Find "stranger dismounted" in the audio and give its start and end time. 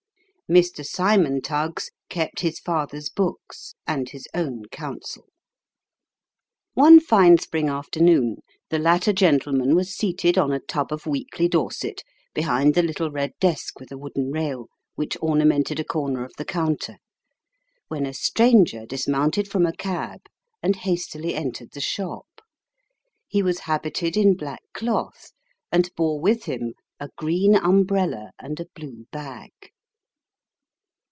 18.13-19.47